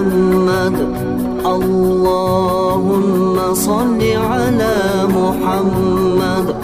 [0.00, 0.76] محمد.
[1.46, 6.56] اللهم صل على محمد.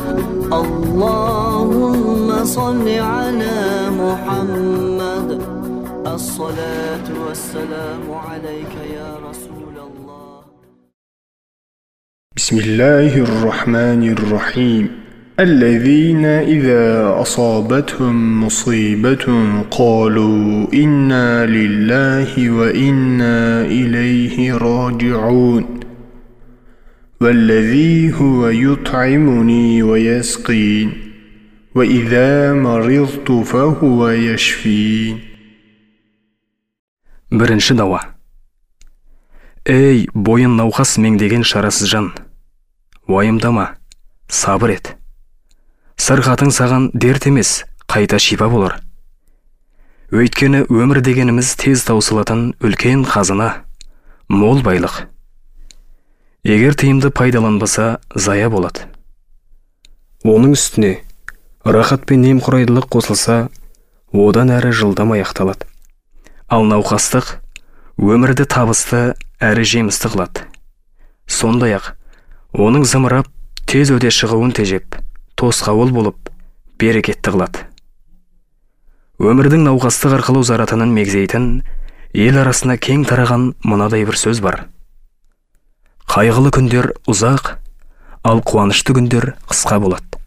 [0.52, 5.42] اللهم صل على محمد.
[6.06, 10.40] الصلاة والسلام عليك يا رسول الله.
[12.36, 15.05] بسم الله الرحمن الرحيم.
[15.39, 19.25] الذين إذا أصابتهم مصيبة
[19.71, 25.79] قالوا إنا لله وإنا إليه راجعون
[27.21, 30.93] والذي هو يطعمني ويسقين
[31.75, 35.31] وإذا مرضت فهو يشفين
[37.31, 37.99] бірінші дауа
[39.63, 42.09] ей бойын науқас меңдеген шарасыз жан
[43.07, 43.77] уайымдама
[44.27, 44.89] сабыр ет
[46.00, 48.78] сырқатың саған дерт емес қайта шипа болар.
[50.12, 53.64] Өйткені өмір дегеніміз тез таусылатын үлкен қазына
[54.28, 55.06] мол байлық.
[56.46, 58.86] Егер тиімді пайдаланбаса зая болады.
[60.22, 61.00] Оның үстіне
[61.64, 63.48] рахат пен немқұрайдылық қосылса
[64.12, 65.66] одан әрі жылдам аяқталады.
[66.46, 67.40] Ал науқастық
[67.98, 70.46] өмірді табысты әрі жемісті қылады.
[71.26, 71.94] Сондай ақ
[72.54, 73.26] оның зымырап
[73.66, 75.00] тез өте шығуын тежеп
[75.36, 76.30] тосқауыл болып
[76.80, 77.66] берекетті қылады
[79.16, 81.46] өмірдің науқастық арқылы ұзаратынын мегзейтін
[82.12, 84.66] ел арасына кең тараған мынадай бір сөз бар.
[86.08, 87.54] Қайғылы күндер ұзақ
[88.28, 90.20] ал қуанышты күндер қысқа болады.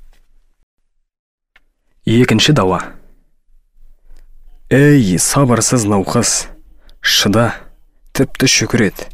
[2.05, 2.81] Екінші дауа.
[4.73, 6.47] Ей сабырсыз науқас
[7.01, 7.51] шыда
[8.17, 9.05] тіпті шүкір ет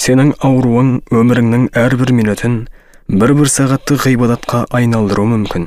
[0.00, 2.62] сенің ауруың өміріңнің әрбір минутын
[3.10, 5.64] бір бір сағатты ғибадатқа айналдыруы мүмкін.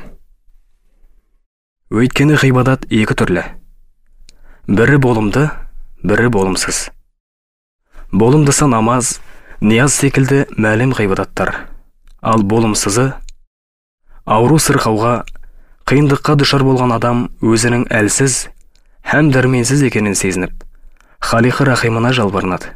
[1.91, 3.41] Өйткені ғибадат екі түрлі.
[4.71, 5.49] Бірі болымды
[6.07, 6.85] бірі болымсыз.
[8.15, 9.17] Болымдысы намаз
[9.59, 11.67] нияз секілді мәлім ғибадаттар.
[12.23, 13.09] Ал болымсызы
[14.23, 15.25] ауру сырқауға
[15.83, 18.45] қиындыққа душар болған адам өзінің әлсіз
[19.11, 20.63] һәм дәрменсіз екенін сезініп
[21.19, 22.71] халиқы рахимына жалбарынады.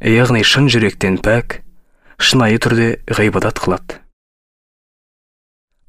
[0.00, 1.60] Яғни шын жүректен пәк
[2.18, 4.00] шынайы түрде ғибадат қылады.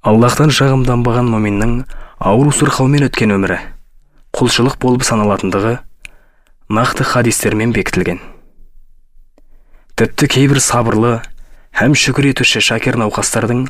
[0.05, 1.77] Аллахтан шағымданбаған моминнің
[2.19, 3.59] ауру сырқаумен өткен өмірі
[4.35, 5.77] құлшылық болып саналатындығы
[6.69, 8.19] нақты хадистермен бекітілген.
[9.95, 11.13] Тіпті кейбір сабырлы
[11.79, 13.65] һәм шүкір етуші шакир науқастардың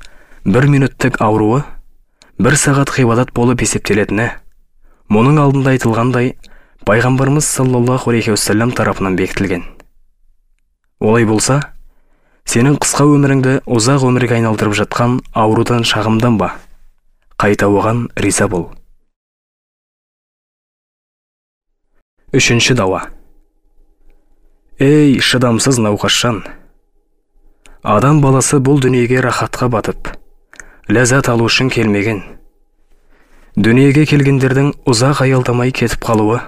[0.45, 1.61] бір минуттік ауруы
[2.41, 4.31] бір сағат ғибадат болып есептелетіні
[5.13, 6.33] мұның алдында айтылғандай
[6.85, 9.63] пайғамбарымыз саллаллаху алейхи уассалам тарапынан бекітілген.
[10.99, 11.75] Олай болса
[12.45, 16.51] сенің қысқа өміріңді ұзақ өмірге айналдырып жатқан аурудан шағымданба
[17.41, 18.69] қайта оған риза бол.
[22.35, 23.09] Үшінші дауа.
[24.79, 26.44] Ей шыдамсыз науқасжан
[27.81, 30.09] адам баласы бұл дүниеге рахатқа батып
[30.91, 32.23] ләззат алу үшін келмеген.
[33.55, 36.41] Дүниеге келгендердің ұзақ аялдамай кетіп қалуы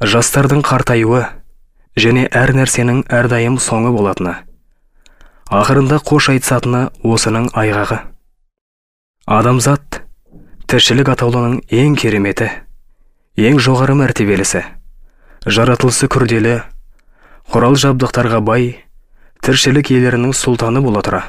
[0.00, 1.26] жастардың қартаюы
[2.00, 4.38] және әр нәрсенің әрдайым соңы болатыны.
[5.50, 7.96] Ақырында қош айтысатыны осының айғағы.
[9.26, 10.04] Адамзат
[10.70, 12.46] тіршілік атаулының ең кереметі
[13.34, 14.62] ең жоғары мәртебелісі.
[15.50, 16.60] Жаратылысы күрделі
[17.50, 18.70] құрал жабдықтарға бай
[19.42, 21.24] тіршілік иелерінің сұлтаны бола тұра.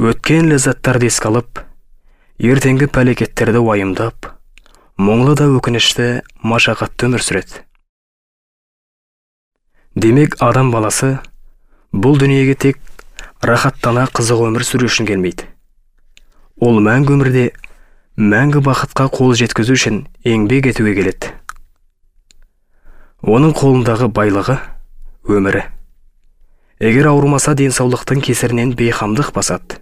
[0.00, 1.60] Өткен ләззаттарды еске алып
[2.40, 4.32] ертеңгі пәлекеттерді уайымдап
[4.96, 6.10] мұңлы да өкінішті
[6.40, 7.64] машақатты өмір сүреді.
[9.92, 11.18] Демек адам баласы
[11.92, 12.78] бұл дүниеге тек
[13.42, 15.46] рахаттана қызық өмір сүру үшін келмейді.
[16.58, 17.44] Ол мәңгі өмірде
[18.18, 21.30] мәңгі бақытқа қол жеткізу үшін еңбек етуге келеді.
[23.22, 24.58] Оның қолындағы байлығы
[25.30, 25.64] өмірі.
[26.82, 29.78] Егер ауырмаса денсаулықтың кесірінен бейқамдық басады.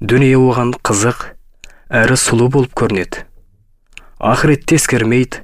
[0.00, 1.24] Дүние оған қызық
[1.88, 3.24] әрі сұлу болып көрінеді.
[4.20, 5.42] Ақыретті ескермейді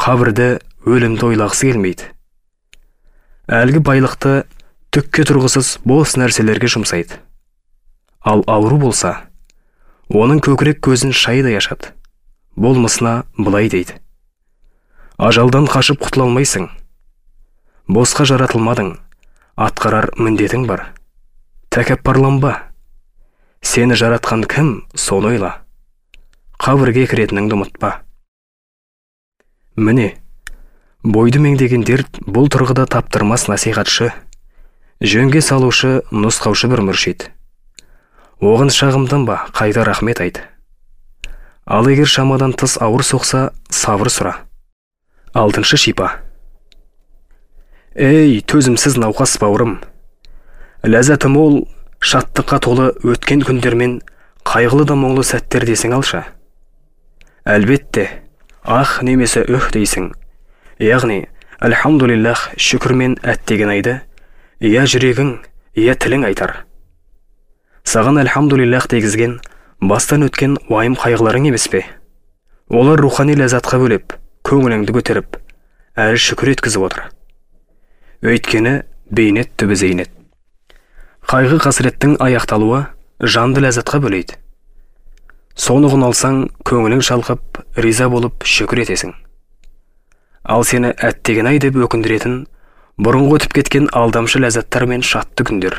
[0.00, 2.08] қабірді өлімді ойлағысы келмейді.
[3.48, 4.32] Әлгі байлықты
[4.96, 7.18] түкке тұрғысыз бос нәрселерге жұмсайды.
[8.24, 9.10] Ал ауру болса
[10.08, 11.92] оның көкірек көзін шайдай ашады
[12.56, 13.98] болмысына былай дейді.
[15.20, 16.70] Ажалдан қашып құтыла алмайсың.
[17.92, 18.94] Босқа жаратылмадың.
[19.56, 20.94] Атқарар міндетің бар.
[21.68, 22.56] Тәкаппарланба.
[23.60, 25.58] Сені жаратқан кім соны ойла.
[26.56, 27.98] Қабірге кіретініңді ұмытпа.
[29.76, 30.14] Міне
[31.04, 34.14] бойды меңдеген дерт бұл тұрғыда таптырмас насихатшы
[35.04, 37.30] жөнге салушы нұсқаушы бір мүршит
[38.40, 40.42] оған шағымданба қайта рахмет айт.
[41.64, 44.34] Ал егер шамадан тыс ауыр соқса сабыр сұра.
[45.32, 46.20] Алтыншы шипа.
[47.96, 49.80] Ей төзімсіз науқас бауырым.
[50.84, 51.64] Ләззаты мол
[52.00, 54.02] шаттыққа толы өткен күндермен
[54.44, 56.22] қайғылы да мұңлы сәттер десің алшы.
[57.44, 58.22] Әлбетте
[58.62, 60.12] ах немесе үх дейсің.
[60.78, 61.24] Яғни
[61.58, 64.00] альхамдулиллах шүкірмен әттеген айды
[64.60, 65.34] я жүрегің
[65.76, 66.52] я тілің айтар
[67.84, 69.34] саған альхамдулиллах дегізген
[69.84, 71.82] бастан өткен уайым қайғыларың емес пе?
[72.72, 74.16] Олар рухани ләззатқа бөлеп
[74.48, 75.36] көңіліңді көтеріп
[75.92, 77.04] әрі шүкір еткізіп отыр.
[78.24, 80.10] Өйткені бейнет түбі зейнет.
[81.28, 82.86] Қайғы қасіреттің аяқталуы
[83.20, 84.40] жанды ләззатқа бөлейді.
[85.52, 89.12] Соны алсаң көңілің шалқып риза болып шүкір етесің.
[90.48, 92.46] Ал сені әттеген ай деп өкіндіретін
[92.96, 95.76] бұрынғы өтіп кеткен алдамшы ләззаттар мен шатты күндер.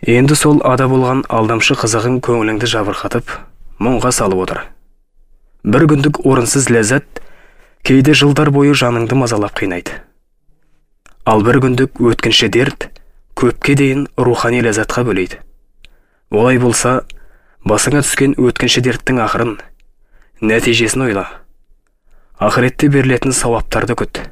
[0.00, 3.30] Енді сол ада болған алдамшы қызығың көңіліңді жабырқатып
[3.84, 4.62] мұңға салып отыр.
[5.64, 7.20] Бір күндік орынсыз ләззат
[7.84, 10.00] кейде жылдар бойы жаныңды мазалап қинайды.
[11.24, 12.88] Ал бір күндік өткінші дерт
[13.36, 15.40] көпке дейін рухани ләззатқа бөлейді.
[16.32, 17.02] Олай болса
[17.64, 19.58] басыңа түскен өткінші дерттің ақырын
[20.40, 21.26] нәтижесін ойла.
[22.40, 24.24] Ақыретте берілетін сауаптарды күт.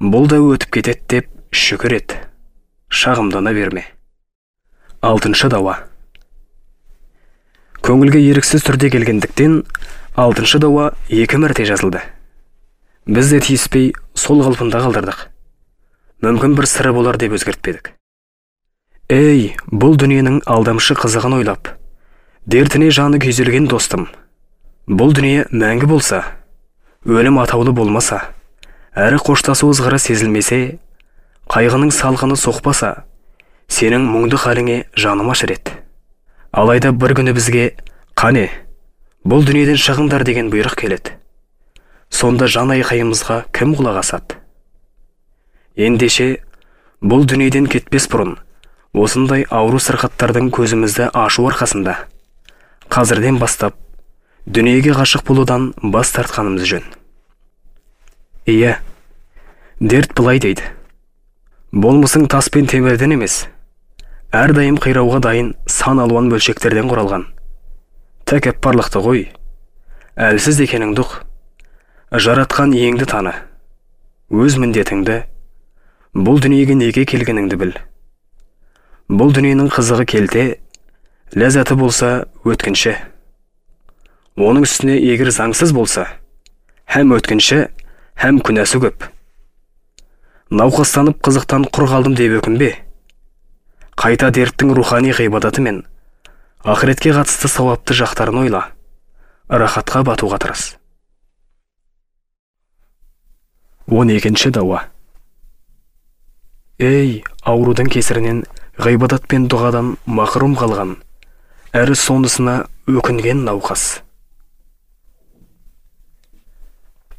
[0.00, 2.16] Бұл да өтіп кетеді деп шүкір ет.
[2.90, 3.84] Шағымдана берме.
[5.04, 5.84] Алтыншы дауа.
[7.84, 9.62] Көңілге еріксіз түрде келгендіктен
[10.16, 12.00] алтыншы дауа екі мәрте жазылды.
[13.06, 15.26] Біз де тиіспей сол қалпында қалдырдық.
[16.24, 17.92] Мүмкін бір сыры болар деп өзгертпедік.
[19.12, 21.74] Ей бұл дүниенің алдамшы қызығын ойлап
[22.46, 24.08] дертіне жаны күйзелген достым.
[24.88, 26.22] Бұл дүние мәңгі болса
[27.04, 28.22] өлім атаулы болмаса
[28.94, 30.60] әрі қоштасу ызғыры сезілмесе
[31.50, 32.92] қайғының салқыны соқпаса
[33.66, 35.74] сенің мұңды халіңе жаным ашыр еді
[36.54, 37.64] алайда бір күні бізге
[38.14, 38.46] қане
[39.26, 41.16] бұл дүниеден шығыңдар деген бұйрық келеді.
[42.12, 44.38] Сонда жан айқайымызға кім құлақ асады?
[45.74, 46.44] Ендеше
[47.02, 48.36] бұл дүниеден кетпес бұрын
[48.94, 51.96] осындай ауру сырқаттардың көзімізді ашу арқасында
[52.94, 53.74] қазірден бастап
[54.46, 56.84] дүниеге ғашық болудан бас тартқанымыз жөн.
[58.46, 58.76] Иә
[59.80, 60.62] дерт былай дейді.
[61.72, 63.46] Болмысың тас пен темірден емес.
[64.34, 67.24] Әрдайым қирауға дайын сан алуан бөлшектерден құралған.
[68.28, 69.22] Тәкаппарлықты ғой
[70.20, 71.14] әлсіз екеніңді ұқ
[72.20, 73.32] жаратқан иеңді таны.
[74.30, 75.22] Өз міндетіңді.
[76.14, 77.72] Бұл дүниеге неге келгеніңді біл.
[79.08, 80.44] Бұл дүниенің қызығы келте
[81.34, 82.94] ләззаты болса өткінші.
[84.36, 86.06] Оның үстіне егер заңсыз болса
[86.90, 87.64] һәм өткінші
[88.20, 89.10] һәм күнәсі көп
[90.54, 92.70] науқастанып қызықтан құр қалдым деп өкінбе.
[93.98, 95.80] Қайта дерттің рухани ғибадаты мен
[96.62, 98.62] ақыретке қатысты сауапты жақтарын ойла.
[99.48, 100.76] Рахатқа батуға тырыс.
[103.88, 104.84] Он екінші дауа.
[106.78, 108.44] Ей аурудың кесірінен
[108.78, 110.96] ғибадат пен дұғадан мақрұм қалған
[111.74, 114.02] әрі сонысына өкінген науқас.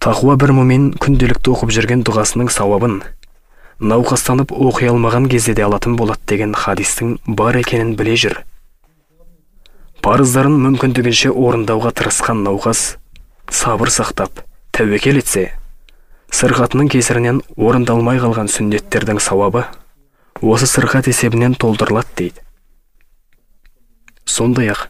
[0.05, 2.99] Тақуа бір мұмен күнделікті оқып жүрген дұғасының сауабын
[3.81, 8.35] науқастанып оқи алмаған кезде де алатын болады деген хадистің бар екенін біле жүр.
[10.05, 12.83] Парыздарын мүмкіндігінше орындауға тырысқан науқас
[13.49, 14.43] сабыр сақтап
[14.77, 15.47] тәуекел етсе
[16.29, 19.63] сырқатының кесірінен орындалмай қалған сүннеттердің сауабы
[20.41, 22.45] осы сырқат есебінен толтырылады дейді.
[24.25, 24.85] Сондай ақ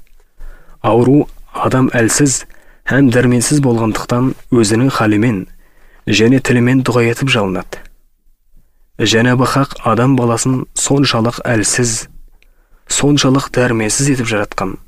[0.84, 2.42] ауру адам әлсіз
[2.91, 5.41] һәм дәрменсіз болғандықтан өзінің халімен
[6.21, 7.83] және тілімен дұға етіп жалынады
[9.13, 12.07] жәнәбі хақ адам баласын соншалық әлсіз
[13.01, 14.79] соншалық дәрменсіз етіп жаратқан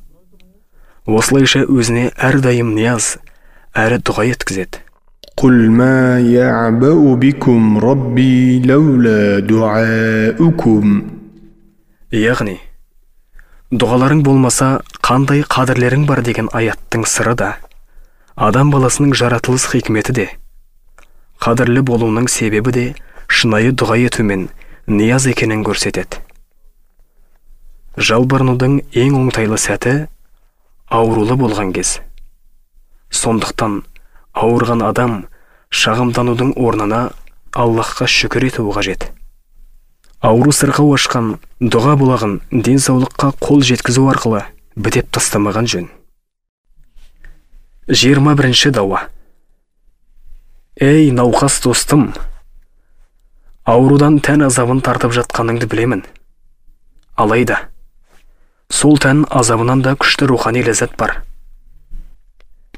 [1.06, 3.16] осылайша өзіне әрдайым нияз
[3.74, 4.82] әрі дұға еткізеді
[5.36, 11.02] قل ما يعبأ بكم ربي لولا دعاؤكم
[12.12, 12.58] яғни
[13.72, 17.54] дұғаларың болмаса қандай қадірлерің бар деген аяттың сыры да
[18.37, 20.25] адам баласының жаратылыс хикметі де
[21.41, 22.83] қадірлі болуының себебі де
[23.33, 24.43] шынайы дұға ету мен
[24.85, 26.21] нияз екенін көрсетеді.
[27.97, 29.95] Жалбарынудың ең оңтайлы сәті
[30.85, 31.97] аурулы болған кез.
[33.09, 33.81] Сондықтан
[34.37, 35.17] ауырған адам
[35.73, 37.01] шағымданудың орнына
[37.57, 39.09] аллахқа шүкір етуі қажет.
[40.21, 44.45] Ауру сырқау ашқан дұға бұлағын денсаулыққа қол жеткізу арқылы
[44.77, 45.89] бітеп тастамаған жөн.
[47.87, 49.07] Жиырма бірінші дауа.
[50.79, 52.11] Ей науқас достым
[53.63, 56.03] аурудан тән азабын тартып жатқаныңды білемін.
[57.15, 57.63] Алайда
[58.69, 61.23] сол тән азабынан да күшті рухани ләззат бар.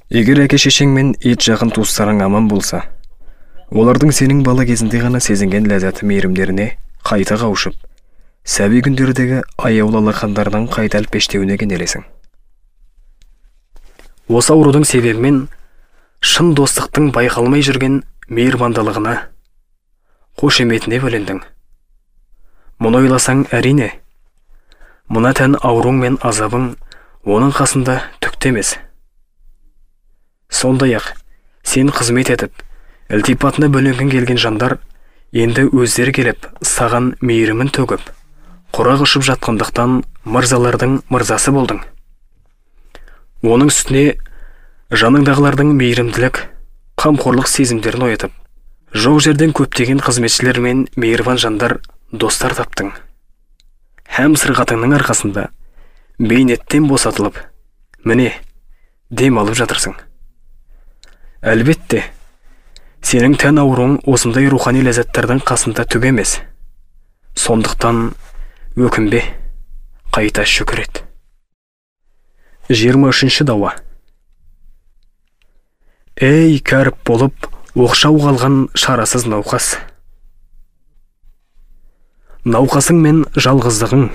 [0.09, 2.85] Егер әке шешең мен ет жақын туыстарың аман болса
[3.69, 6.71] олардың сенің бала кезінде ғана сезінген ләззаты мейірімдеріне
[7.05, 7.75] қайта қауышып
[8.45, 12.05] сәби күндердегі аяулы алақандарының қайта әлпештеуіне кенелесің.
[14.29, 15.47] Осы аурудың себебімен
[16.21, 19.15] шын достықтың байқалмай жүрген мейірбандылығына
[20.37, 21.41] қошеметіне бөлендің.
[22.79, 23.89] Мұны ойласаң әрине
[25.09, 26.69] мына тән ауруң мен азабың
[27.25, 28.75] оның қасында түк те емес.
[30.49, 31.09] Сондай ақ
[31.65, 32.63] сен қызмет етіп
[33.09, 34.77] ілтипатына бөленгің келген жандар
[35.33, 38.13] енді өздері келіп саған мейірімін төгіп
[38.77, 41.81] құрақ ұшып жатқандықтан мырзалардың мырзасы болдың.
[43.45, 44.17] Оның үстіне
[44.91, 46.41] жаныңдағылардың мейірімділік
[46.99, 48.33] қамқорлық сезімдерін оятып
[48.93, 51.77] жоқ жерден көптеген қызметшілер мен мейірбан жандар
[52.11, 52.91] достар таптың.
[54.09, 55.49] Һәм сырқатыңның арқасында
[56.19, 57.37] бейнеттен босатылып
[58.03, 58.33] міне
[59.09, 59.95] дем алып жатырсың
[61.39, 62.03] әлбетте
[63.05, 66.39] сенің тән ауруың осындай рухани ләззаттардың қасында түк емес.
[67.39, 68.09] Сондықтан
[68.75, 69.23] өкінбе
[70.11, 71.03] қайта шүкір ет.
[72.69, 73.73] Жиырма үшінші дауа.
[76.21, 79.77] Ей кәріп болып оқшау қалған шарасыз науқас.
[82.45, 84.05] Науқасың мен жалғыздығың.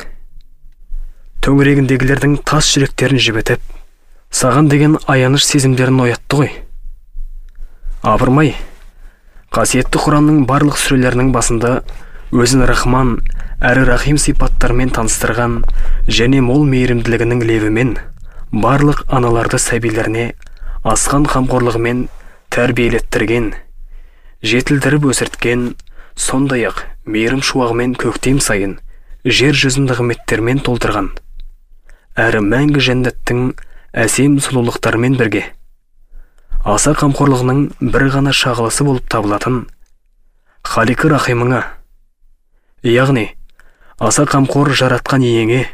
[1.44, 3.74] Төңірегіндегілердің тас жүректерін жібітіп
[4.34, 6.54] саған деген аяныш сезімдерін оятты ғой.
[8.02, 8.54] Апырмай
[9.54, 11.76] қасиетті құранның барлық сүрелерінің басында
[12.34, 13.18] өзін рахман
[13.62, 15.62] әрі рахим сипаттарымен таныстырған
[16.08, 17.94] және мол мейірімділігінің лебімен
[18.54, 20.24] барлық аналарды сәбилеріне
[20.86, 22.04] асқан қамқорлығымен
[22.54, 23.48] тәрбиелеттірген
[24.46, 25.64] жетілдіріп өсірткен
[26.14, 28.76] сондай ақ мейірім шуағымен көктем сайын
[29.26, 31.10] жер жүзін нығметтермен толтырған
[32.28, 33.44] әрі мәңгі жәннаттың
[34.06, 35.48] әсем сұлулықтарымен бірге
[36.62, 39.64] аса қамқорлығының бір ғана шағылысы болып табылатын
[40.62, 41.64] халиқы рахимыңа
[42.86, 43.32] яғни
[43.98, 45.64] аса қамқор жаратқан иеңе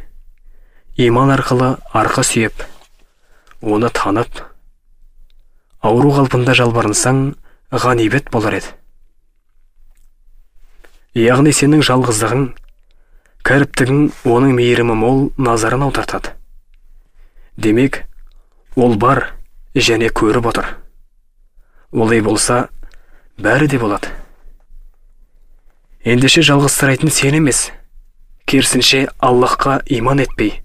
[1.00, 2.61] иман арқылы арқа сүйеп
[3.64, 4.42] оны танып
[5.80, 7.23] ауру қалпында жалбарынсаң
[7.73, 8.75] ғанибет болар еді.
[11.16, 12.45] Яғни сенің жалғыздығың
[13.49, 16.35] кәріптігің оның мейірімі мол назарын аудартады.
[17.57, 18.02] Демек
[18.76, 19.30] ол бар
[19.75, 20.75] және көріп отыр.
[21.92, 22.66] Олай болса
[23.40, 24.12] бәрі де болады.
[26.04, 27.71] Ендеше жалғызсырайтын сен емес
[28.45, 30.61] керісінше аллахқа иман етпей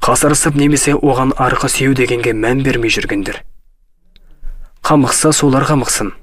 [0.00, 3.42] қасарысып немесе оған арқа сүйеу дегенге мән бермей жүргендер.
[4.80, 6.14] Қамықса солар қамықсын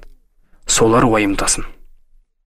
[0.66, 1.64] солар уайымдасын